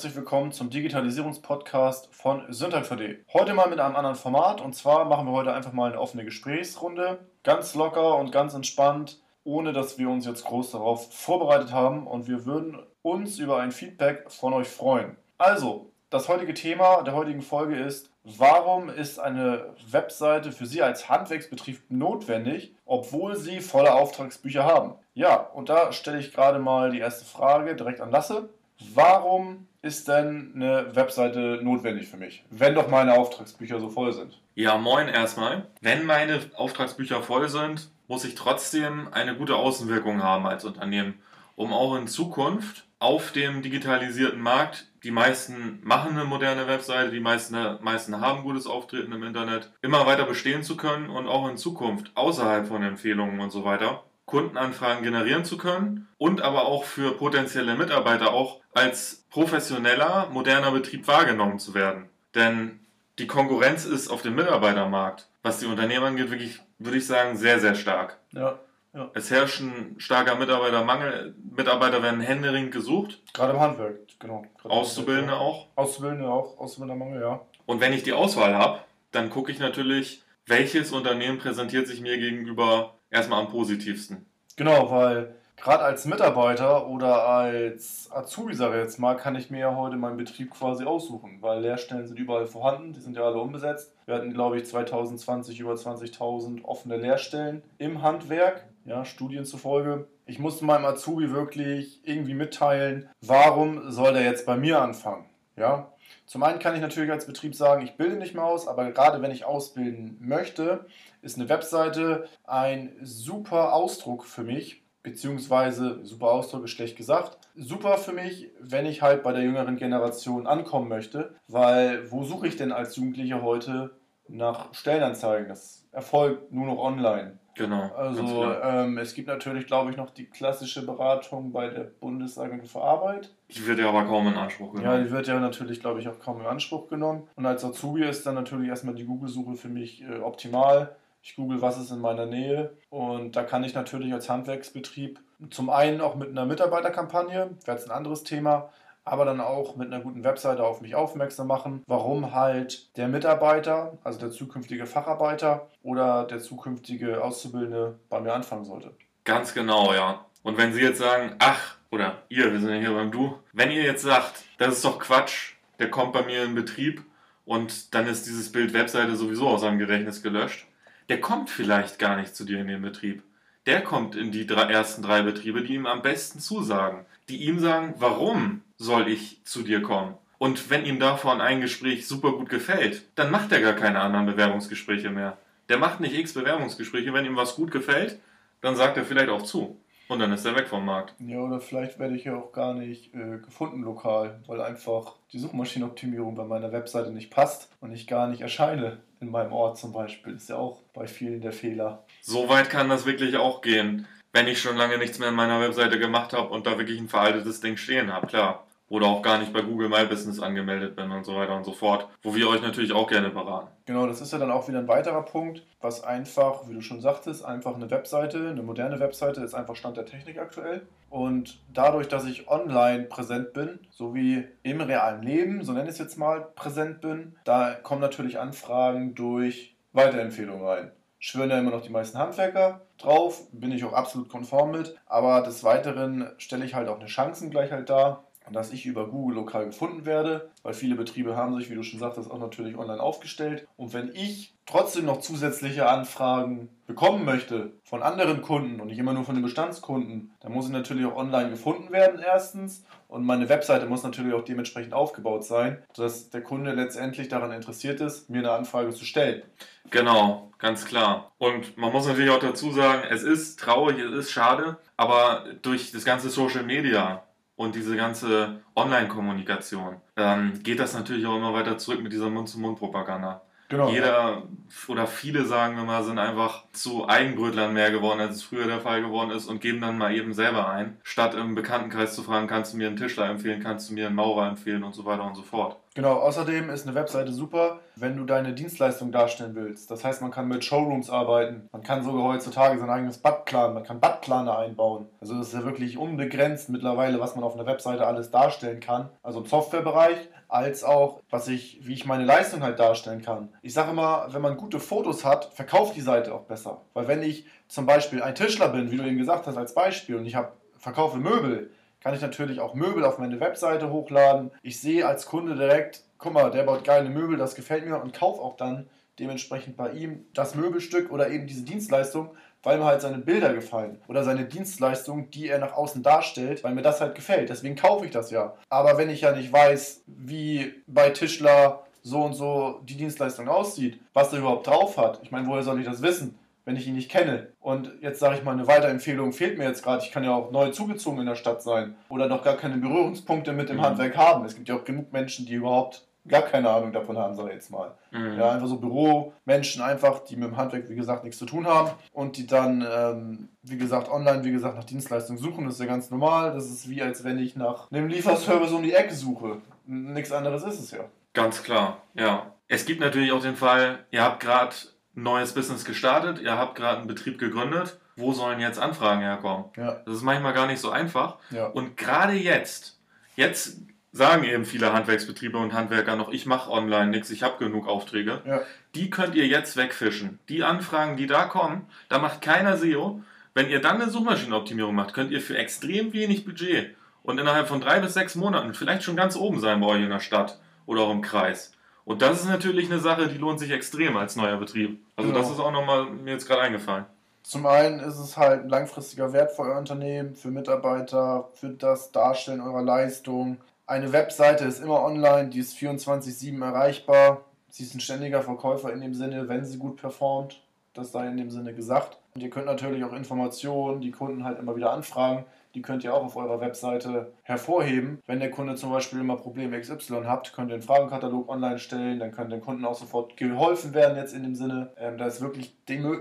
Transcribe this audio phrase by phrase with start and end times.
[0.00, 3.18] herzlich willkommen zum Digitalisierungspodcast von Sündheim4D.
[3.34, 6.24] Heute mal mit einem anderen Format und zwar machen wir heute einfach mal eine offene
[6.24, 7.18] Gesprächsrunde.
[7.42, 12.28] Ganz locker und ganz entspannt, ohne dass wir uns jetzt groß darauf vorbereitet haben und
[12.28, 15.18] wir würden uns über ein Feedback von euch freuen.
[15.36, 21.10] Also, das heutige Thema der heutigen Folge ist, warum ist eine Webseite für Sie als
[21.10, 24.94] Handwerksbetrieb notwendig, obwohl Sie volle Auftragsbücher haben?
[25.12, 28.48] Ja, und da stelle ich gerade mal die erste Frage direkt an Lasse.
[28.94, 34.38] Warum ist denn eine Webseite notwendig für mich, wenn doch meine Auftragsbücher so voll sind?
[34.54, 35.66] Ja, moin erstmal.
[35.80, 41.14] Wenn meine Auftragsbücher voll sind, muss ich trotzdem eine gute Außenwirkung haben als Unternehmen,
[41.56, 47.20] um auch in Zukunft auf dem digitalisierten Markt, die meisten machen eine moderne Webseite, die
[47.20, 51.56] meisten, meisten haben gutes Auftreten im Internet, immer weiter bestehen zu können und auch in
[51.56, 57.12] Zukunft außerhalb von Empfehlungen und so weiter Kundenanfragen generieren zu können und aber auch für
[57.12, 62.08] potenzielle Mitarbeiter auch als professioneller, moderner Betrieb wahrgenommen zu werden.
[62.34, 62.80] Denn
[63.18, 67.60] die Konkurrenz ist auf dem Mitarbeitermarkt, was die Unternehmen angeht, wirklich, würde ich sagen, sehr,
[67.60, 68.18] sehr stark.
[68.32, 68.58] Ja.
[68.92, 69.08] Ja.
[69.14, 71.34] Es herrscht ein starker Mitarbeitermangel.
[71.56, 73.22] Mitarbeiter werden händeringend gesucht.
[73.32, 74.44] Gerade im Handwerk, genau.
[74.58, 75.68] Gerade Auszubildende Handwerk, auch.
[75.76, 77.40] Auszubildende auch, Auszubildendermangel, ja.
[77.66, 78.80] Und wenn ich die Auswahl habe,
[79.12, 84.26] dann gucke ich natürlich, welches Unternehmen präsentiert sich mir gegenüber erstmal am positivsten.
[84.56, 89.60] Genau, weil gerade als Mitarbeiter oder als Azubi, sage ich jetzt mal, kann ich mir
[89.60, 93.38] ja heute meinen Betrieb quasi aussuchen, weil Lehrstellen sind überall vorhanden, die sind ja alle
[93.38, 93.94] unbesetzt.
[94.06, 100.06] Wir hatten, glaube ich, 2020 über 20.000 offene Lehrstellen im Handwerk, ja, Studien zufolge.
[100.26, 105.92] Ich musste meinem Azubi wirklich irgendwie mitteilen, warum soll der jetzt bei mir anfangen, ja.
[106.26, 109.20] Zum einen kann ich natürlich als Betrieb sagen, ich bilde nicht mehr aus, aber gerade
[109.20, 110.86] wenn ich ausbilden möchte,
[111.22, 117.38] ist eine Webseite ein super Ausdruck für mich, beziehungsweise super Ausdruck ist schlecht gesagt.
[117.54, 122.48] Super für mich, wenn ich halt bei der jüngeren Generation ankommen möchte, weil wo suche
[122.48, 123.90] ich denn als Jugendlicher heute
[124.28, 125.48] nach Stellenanzeigen?
[125.48, 127.38] Das erfolgt nur noch online.
[127.56, 127.90] Genau.
[127.94, 132.80] Also ähm, es gibt natürlich, glaube ich, noch die klassische Beratung bei der Bundesagentur für
[132.80, 133.34] Arbeit.
[133.50, 134.98] Die wird ja aber kaum in Anspruch genommen.
[134.98, 137.28] Ja, die wird ja natürlich, glaube ich, auch kaum in Anspruch genommen.
[137.36, 140.96] Und als Azubi ist dann natürlich erstmal die Google-Suche für mich äh, optimal.
[141.22, 142.76] Ich google, was ist in meiner Nähe.
[142.88, 145.20] Und da kann ich natürlich als Handwerksbetrieb
[145.50, 148.70] zum einen auch mit einer Mitarbeiterkampagne, wäre jetzt ein anderes Thema,
[149.04, 153.98] aber dann auch mit einer guten Webseite auf mich aufmerksam machen, warum halt der Mitarbeiter,
[154.04, 158.92] also der zukünftige Facharbeiter oder der zukünftige Auszubildende bei mir anfangen sollte.
[159.24, 160.24] Ganz genau, ja.
[160.42, 163.70] Und wenn Sie jetzt sagen, ach, oder ihr, wir sind ja hier beim Du, wenn
[163.70, 167.02] ihr jetzt sagt, das ist doch Quatsch, der kommt bei mir in Betrieb
[167.44, 170.66] und dann ist dieses Bild Webseite sowieso aus seinem Gedächtnis gelöscht,
[171.10, 173.24] der kommt vielleicht gar nicht zu dir in den Betrieb.
[173.66, 177.58] Der kommt in die drei, ersten drei Betriebe, die ihm am besten zusagen, die ihm
[177.58, 180.14] sagen, warum soll ich zu dir kommen?
[180.38, 184.26] Und wenn ihm davon ein Gespräch super gut gefällt, dann macht er gar keine anderen
[184.26, 185.36] Bewerbungsgespräche mehr.
[185.68, 187.12] Der macht nicht x Bewerbungsgespräche.
[187.12, 188.20] Wenn ihm was gut gefällt,
[188.60, 189.79] dann sagt er vielleicht auch zu.
[190.10, 191.14] Und dann ist er weg vom Markt.
[191.20, 195.38] Ja, oder vielleicht werde ich ja auch gar nicht äh, gefunden lokal, weil einfach die
[195.38, 199.92] Suchmaschinenoptimierung bei meiner Webseite nicht passt und ich gar nicht erscheine in meinem Ort zum
[199.92, 200.34] Beispiel.
[200.34, 202.02] Ist ja auch bei vielen der Fehler.
[202.22, 205.60] So weit kann das wirklich auch gehen, wenn ich schon lange nichts mehr in meiner
[205.60, 209.38] Webseite gemacht habe und da wirklich ein veraltetes Ding stehen habe, klar oder auch gar
[209.38, 212.48] nicht bei Google My Business angemeldet bin und so weiter und so fort, wo wir
[212.48, 213.68] euch natürlich auch gerne beraten.
[213.86, 217.00] Genau, das ist ja dann auch wieder ein weiterer Punkt, was einfach, wie du schon
[217.00, 220.82] sagtest, einfach eine Webseite, eine moderne Webseite ist einfach Stand der Technik aktuell.
[221.08, 225.98] Und dadurch, dass ich online präsent bin, sowie im realen Leben, so nenne ich es
[225.98, 230.90] jetzt mal, präsent bin, da kommen natürlich Anfragen durch Weiterempfehlungen rein
[231.20, 235.42] schwören ja immer noch die meisten Handwerker drauf, bin ich auch absolut konform mit, aber
[235.42, 240.06] des Weiteren stelle ich halt auch eine Chancengleichheit dar dass ich über Google lokal gefunden
[240.06, 243.66] werde, weil viele Betriebe haben sich, wie du schon sagtest, auch natürlich online aufgestellt.
[243.76, 249.12] Und wenn ich trotzdem noch zusätzliche Anfragen bekommen möchte von anderen Kunden und nicht immer
[249.12, 253.48] nur von den Bestandskunden, dann muss ich natürlich auch online gefunden werden erstens und meine
[253.48, 258.38] Webseite muss natürlich auch dementsprechend aufgebaut sein, dass der Kunde letztendlich daran interessiert ist, mir
[258.38, 259.42] eine Anfrage zu stellen.
[259.90, 261.32] Genau, ganz klar.
[261.38, 265.90] Und man muss natürlich auch dazu sagen, es ist traurig, es ist schade, aber durch
[265.90, 267.24] das ganze Social Media
[267.60, 273.42] und diese ganze Online-Kommunikation, ähm, geht das natürlich auch immer weiter zurück mit dieser Mund-zu-Mund-Propaganda.
[273.68, 273.90] Genau.
[273.90, 274.44] Jeder
[274.88, 278.80] oder viele, sagen wir mal, sind einfach zu Eigenbrötlern mehr geworden, als es früher der
[278.80, 282.46] Fall geworden ist und geben dann mal eben selber ein, statt im Bekanntenkreis zu fragen,
[282.46, 285.24] kannst du mir einen Tischler empfehlen, kannst du mir einen Maurer empfehlen und so weiter
[285.24, 285.76] und so fort.
[285.96, 289.90] Genau, außerdem ist eine Webseite super, wenn du deine Dienstleistung darstellen willst.
[289.90, 293.74] Das heißt, man kann mit Showrooms arbeiten, man kann sogar heutzutage sein eigenes Bad planen,
[293.74, 295.08] man kann Badplaner einbauen.
[295.20, 299.10] Also es ist ja wirklich unbegrenzt mittlerweile, was man auf einer Webseite alles darstellen kann.
[299.24, 303.48] Also im Softwarebereich, als auch, was ich, wie ich meine Leistung halt darstellen kann.
[303.62, 306.82] Ich sage immer, wenn man gute Fotos hat, verkauft die Seite auch besser.
[306.94, 310.16] Weil wenn ich zum Beispiel ein Tischler bin, wie du eben gesagt hast als Beispiel,
[310.16, 311.70] und ich habe verkaufe Möbel,
[312.02, 314.50] kann ich natürlich auch Möbel auf meine Webseite hochladen.
[314.62, 318.14] Ich sehe als Kunde direkt, guck mal, der baut geile Möbel, das gefällt mir und
[318.14, 318.88] kaufe auch dann
[319.18, 322.30] dementsprechend bei ihm das Möbelstück oder eben diese Dienstleistung,
[322.62, 326.74] weil mir halt seine Bilder gefallen oder seine Dienstleistung, die er nach außen darstellt, weil
[326.74, 327.50] mir das halt gefällt.
[327.50, 328.54] Deswegen kaufe ich das ja.
[328.68, 334.00] Aber wenn ich ja nicht weiß, wie bei Tischler so und so die Dienstleistung aussieht,
[334.14, 336.38] was er überhaupt drauf hat, ich meine, woher soll ich das wissen?
[336.70, 337.48] Wenn ich ihn nicht kenne.
[337.58, 340.04] Und jetzt sage ich mal, eine Weiterempfehlung fehlt mir jetzt gerade.
[340.04, 343.52] Ich kann ja auch neu zugezogen in der Stadt sein oder noch gar keine Berührungspunkte
[343.52, 343.82] mit dem mhm.
[343.82, 344.44] Handwerk haben.
[344.44, 347.54] Es gibt ja auch genug Menschen, die überhaupt gar keine Ahnung davon haben, sage ich
[347.56, 347.92] jetzt mal.
[348.12, 348.38] Mhm.
[348.38, 351.90] Ja, einfach so Büromenschen einfach, die mit dem Handwerk, wie gesagt, nichts zu tun haben
[352.12, 355.64] und die dann, ähm, wie gesagt, online, wie gesagt, nach Dienstleistungen suchen.
[355.64, 356.52] Das ist ja ganz normal.
[356.52, 359.56] Das ist wie, als wenn ich nach einem Lieferservice um die Ecke suche.
[359.86, 361.00] Nichts anderes ist es ja.
[361.32, 362.52] Ganz klar, ja.
[362.68, 364.76] Es gibt natürlich auch den Fall, ihr habt gerade
[365.14, 369.66] neues Business gestartet, ihr habt gerade einen Betrieb gegründet, wo sollen jetzt Anfragen herkommen?
[369.76, 370.02] Ja.
[370.04, 371.36] Das ist manchmal gar nicht so einfach.
[371.50, 371.66] Ja.
[371.66, 372.98] Und gerade jetzt,
[373.36, 373.78] jetzt
[374.12, 378.42] sagen eben viele Handwerksbetriebe und Handwerker noch, ich mache online nichts, ich habe genug Aufträge.
[378.44, 378.62] Ja.
[378.94, 380.38] Die könnt ihr jetzt wegfischen.
[380.48, 383.22] Die Anfragen, die da kommen, da macht keiner SEO.
[383.54, 387.80] Wenn ihr dann eine Suchmaschinenoptimierung macht, könnt ihr für extrem wenig Budget und innerhalb von
[387.80, 391.02] drei bis sechs Monaten vielleicht schon ganz oben sein bei euch in der Stadt oder
[391.02, 391.72] auch im Kreis.
[392.10, 395.00] Und das ist natürlich eine Sache, die lohnt sich extrem als neuer Betrieb.
[395.14, 395.40] Also genau.
[395.40, 397.06] das ist auch nochmal mir jetzt gerade eingefallen.
[397.44, 402.10] Zum einen ist es halt ein langfristiger Wert für euer Unternehmen, für Mitarbeiter, für das
[402.10, 403.58] Darstellen eurer Leistung.
[403.86, 407.44] Eine Webseite ist immer online, die ist 24-7 erreichbar.
[407.68, 410.60] Sie ist ein ständiger Verkäufer in dem Sinne, wenn sie gut performt.
[410.94, 412.18] Das sei in dem Sinne gesagt.
[412.34, 415.44] Und ihr könnt natürlich auch Informationen, die Kunden halt immer wieder anfragen,
[415.74, 418.20] die könnt ihr auch auf eurer Webseite hervorheben.
[418.26, 422.18] Wenn der Kunde zum Beispiel immer Probleme XY habt, könnt ihr einen Fragenkatalog online stellen,
[422.18, 424.92] dann kann dem Kunden auch sofort geholfen werden jetzt in dem Sinne.
[424.98, 425.76] Ähm, da ist wirklich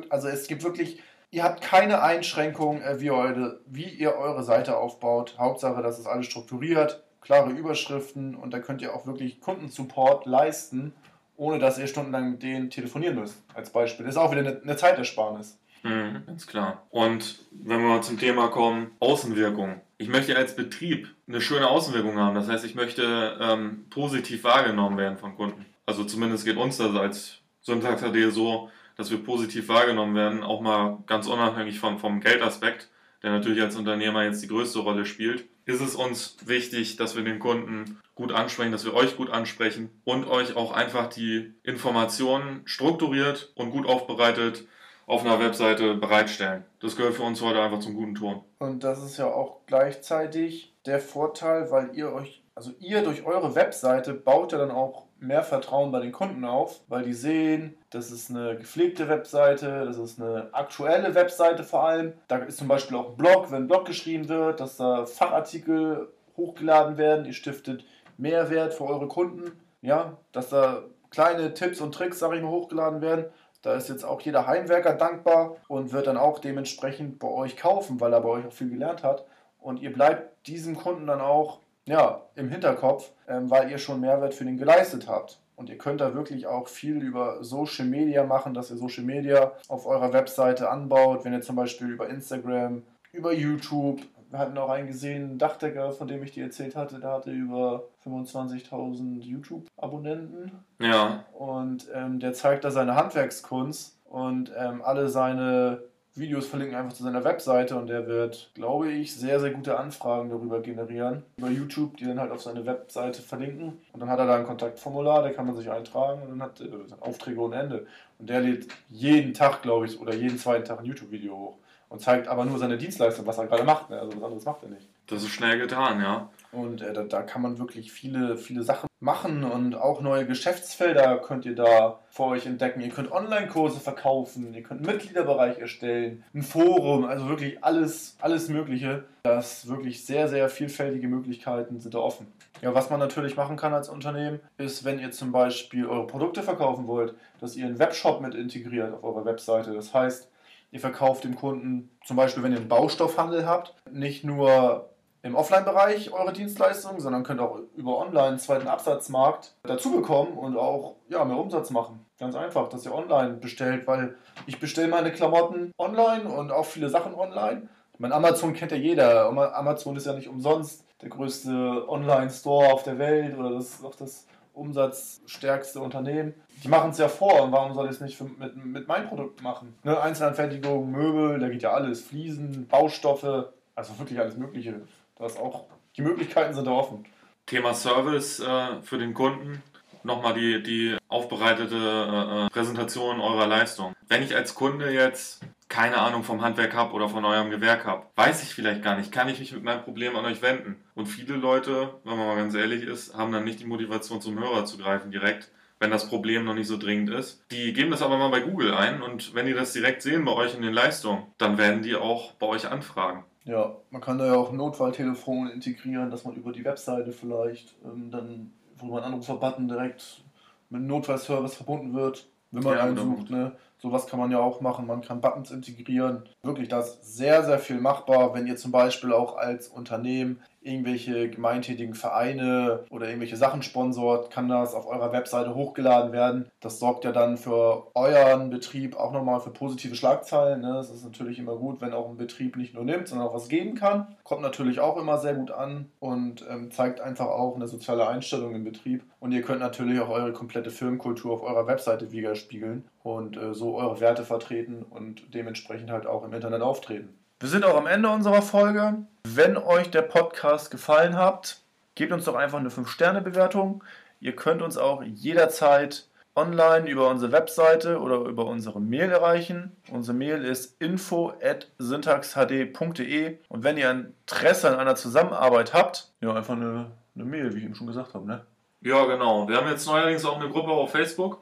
[0.10, 1.02] also es gibt wirklich
[1.32, 5.36] Ihr habt keine Einschränkung, äh, wie, eure, wie ihr eure Seite aufbaut.
[5.38, 10.92] Hauptsache, das ist alles strukturiert, klare Überschriften und da könnt ihr auch wirklich Kundensupport leisten,
[11.38, 13.44] ohne dass ihr stundenlang mit denen telefonieren müsst.
[13.54, 14.08] Als Beispiel.
[14.08, 15.60] Das ist auch wieder eine, eine Zeitersparnis.
[15.84, 16.88] Mhm, ganz klar.
[16.90, 19.82] Und wenn wir mal zum Thema kommen, Außenwirkung.
[19.98, 22.36] Ich möchte als Betrieb eine schöne Außenwirkung haben.
[22.36, 25.66] Das heißt, ich möchte ähm, positiv wahrgenommen werden von Kunden.
[25.86, 31.00] Also zumindest geht uns das als Syntax.de so, dass wir positiv wahrgenommen werden, auch mal
[31.08, 32.90] ganz unabhängig vom, vom Geldaspekt,
[33.24, 37.24] der natürlich als Unternehmer jetzt die größte Rolle spielt, ist es uns wichtig, dass wir
[37.24, 42.62] den Kunden gut ansprechen, dass wir euch gut ansprechen und euch auch einfach die Informationen
[42.66, 44.66] strukturiert und gut aufbereitet
[45.10, 46.64] auf einer Webseite bereitstellen.
[46.80, 48.42] Das gehört für uns heute einfach zum guten Ton.
[48.60, 53.56] Und das ist ja auch gleichzeitig der Vorteil, weil ihr euch, also ihr durch eure
[53.56, 58.12] Webseite baut ja dann auch mehr Vertrauen bei den Kunden auf, weil die sehen, das
[58.12, 62.14] ist eine gepflegte Webseite, das ist eine aktuelle Webseite vor allem.
[62.28, 66.08] Da ist zum Beispiel auch ein Blog, wenn ein Blog geschrieben wird, dass da Fachartikel
[66.38, 67.84] hochgeladen werden, ihr stiftet
[68.18, 73.02] Mehrwert für eure Kunden, ja, dass da kleine Tipps und Tricks, sage ich mal, hochgeladen
[73.02, 73.26] werden
[73.62, 78.00] da ist jetzt auch jeder Heimwerker dankbar und wird dann auch dementsprechend bei euch kaufen,
[78.00, 79.26] weil er bei euch auch viel gelernt hat.
[79.60, 84.34] Und ihr bleibt diesem Kunden dann auch ja, im Hinterkopf, ähm, weil ihr schon Mehrwert
[84.34, 85.40] für den geleistet habt.
[85.56, 89.54] Und ihr könnt da wirklich auch viel über Social Media machen, dass ihr Social Media
[89.68, 91.26] auf eurer Webseite anbaut.
[91.26, 95.92] Wenn ihr zum Beispiel über Instagram, über YouTube, wir hatten auch einen gesehen, einen Dachdecker,
[95.92, 100.52] von dem ich dir erzählt hatte, der hatte über 25.000 YouTube-Abonnenten.
[100.80, 101.26] Ja.
[101.34, 105.82] Und ähm, der zeigt da seine Handwerkskunst und ähm, alle seine
[106.14, 110.30] Videos verlinken einfach zu seiner Webseite und der wird, glaube ich, sehr, sehr gute Anfragen
[110.30, 111.24] darüber generieren.
[111.38, 113.80] Über YouTube, die dann halt auf seine Webseite verlinken.
[113.94, 116.62] Und dann hat er da ein Kontaktformular, da kann man sich eintragen und dann hat
[116.62, 117.88] er Aufträge ohne Ende.
[118.18, 121.58] Und der lädt jeden Tag, glaube ich, oder jeden zweiten Tag ein YouTube-Video hoch
[121.90, 123.90] und zeigt aber nur seine Dienstleistung, was er gerade macht.
[123.90, 124.00] Ne?
[124.00, 124.88] Also was anderes macht er nicht.
[125.08, 126.30] Das ist schnell getan, ja.
[126.52, 131.18] Und äh, da, da, kann man wirklich viele, viele Sachen machen und auch neue Geschäftsfelder
[131.20, 132.82] könnt ihr da für euch entdecken.
[132.82, 138.50] Ihr könnt Online-Kurse verkaufen, ihr könnt einen Mitgliederbereich erstellen, ein Forum, also wirklich alles, alles
[138.50, 139.06] Mögliche.
[139.24, 142.28] Das wirklich sehr, sehr vielfältige Möglichkeiten sind da offen.
[142.62, 146.44] Ja, was man natürlich machen kann als Unternehmen, ist, wenn ihr zum Beispiel eure Produkte
[146.44, 149.74] verkaufen wollt, dass ihr einen Webshop mit integriert auf eurer Webseite.
[149.74, 150.30] Das heißt,
[150.72, 154.90] ihr verkauft dem Kunden, zum Beispiel wenn ihr einen Baustoffhandel habt, nicht nur
[155.22, 160.58] im Offline-Bereich eure Dienstleistungen, sondern könnt auch über Online einen zweiten Absatzmarkt dazu bekommen und
[160.58, 162.06] auch ja, mehr Umsatz machen.
[162.18, 166.90] Ganz einfach, dass ihr online bestellt, weil ich bestelle meine Klamotten online und auch viele
[166.90, 167.68] Sachen online.
[167.98, 169.26] Mein Amazon kennt ja jeder.
[169.58, 174.26] Amazon ist ja nicht umsonst der größte Online-Store auf der Welt oder das auch das
[174.60, 176.34] umsatzstärkste Unternehmen.
[176.64, 179.08] Die machen es ja vor und warum soll ich es nicht für, mit, mit meinem
[179.08, 179.76] Produkt machen?
[179.84, 180.00] Ne?
[180.00, 182.02] Einzelanfertigung, Möbel, da geht ja alles.
[182.02, 184.82] Fliesen, Baustoffe, also wirklich alles Mögliche.
[185.18, 187.06] Das auch, die Möglichkeiten sind da offen.
[187.46, 189.64] Thema Service äh, für den Kunden.
[190.04, 193.94] Nochmal die, die aufbereitete äh, äh, Präsentation eurer Leistung.
[194.08, 198.08] Wenn ich als Kunde jetzt keine Ahnung vom Handwerk habe oder von eurem Gewerk habe,
[198.16, 200.78] weiß ich vielleicht gar nicht, kann ich mich mit meinem Problem an euch wenden.
[200.96, 204.40] Und viele Leute, wenn man mal ganz ehrlich ist, haben dann nicht die Motivation zum
[204.40, 207.46] Hörer zu greifen direkt, wenn das Problem noch nicht so dringend ist.
[207.52, 210.34] Die geben das aber mal bei Google ein und wenn die das direkt sehen bei
[210.34, 213.24] euch in den Leistungen, dann werden die auch bei euch anfragen.
[213.46, 218.12] Ja, man kann da ja auch Notfalltelefon integrieren, dass man über die Webseite vielleicht ähm,
[218.12, 220.24] dann, wo man Anrufer-Button direkt
[220.70, 223.16] mit einem Notfallservice verbunden wird, wenn man ja, einen genau.
[223.16, 223.30] sucht.
[223.30, 223.52] Ne?
[223.78, 224.88] Sowas kann man ja auch machen.
[224.88, 226.24] Man kann Buttons integrieren.
[226.44, 231.30] Wirklich, da ist sehr, sehr viel machbar, wenn ihr zum Beispiel auch als Unternehmen irgendwelche
[231.30, 236.50] gemeintätigen Vereine oder irgendwelche Sachen sponsort, kann das auf eurer Webseite hochgeladen werden.
[236.60, 240.62] Das sorgt ja dann für euren Betrieb auch nochmal für positive Schlagzeilen.
[240.62, 240.78] Ne?
[240.78, 243.50] Es ist natürlich immer gut, wenn auch ein Betrieb nicht nur nimmt, sondern auch was
[243.50, 244.16] geben kann.
[244.24, 248.56] Kommt natürlich auch immer sehr gut an und ähm, zeigt einfach auch eine soziale Einstellung
[248.56, 249.04] im Betrieb.
[249.20, 253.78] Und ihr könnt natürlich auch eure komplette Firmenkultur auf eurer Webseite widerspiegeln und äh, so
[253.78, 257.19] eure Werte vertreten und dementsprechend halt auch im Internet auftreten.
[257.42, 258.96] Wir sind auch am Ende unserer Folge.
[259.24, 261.62] Wenn euch der Podcast gefallen hat,
[261.96, 263.82] gebt uns doch einfach eine 5-Sterne-Bewertung.
[264.20, 269.72] Ihr könnt uns auch jederzeit online über unsere Webseite oder über unsere Mail erreichen.
[269.90, 276.88] Unsere Mail ist info@syntaxhd.de und wenn ihr Interesse an einer Zusammenarbeit habt, ja einfach eine,
[277.16, 278.46] eine Mail, wie ich eben schon gesagt habe, ne?
[278.82, 279.48] Ja, genau.
[279.48, 281.40] Wir haben jetzt neuerdings auch eine Gruppe auf Facebook.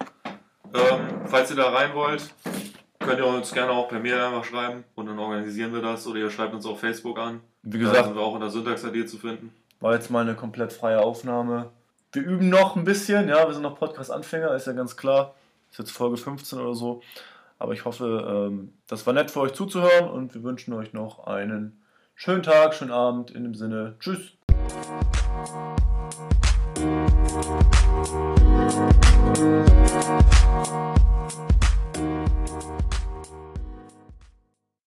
[0.76, 2.30] Ähm, falls ihr da rein wollt,
[3.08, 6.20] könnt ihr uns gerne auch per Mail einfach schreiben und dann organisieren wir das oder
[6.20, 7.42] ihr schreibt uns auf Facebook an.
[7.64, 9.54] Wie gesagt, da sind wir auch in der Syntax-AD zu finden.
[9.80, 11.70] War jetzt mal eine komplett freie Aufnahme.
[12.12, 15.36] Wir üben noch ein bisschen, ja, wir sind noch Podcast-Anfänger, ist ja ganz klar.
[15.72, 17.02] Ist jetzt Folge 15 oder so.
[17.60, 21.26] Aber ich hoffe, ähm, das war nett für euch zuzuhören und wir wünschen euch noch
[21.28, 21.82] einen
[22.16, 23.32] schönen Tag, schönen Abend.
[23.32, 24.34] In dem Sinne, tschüss.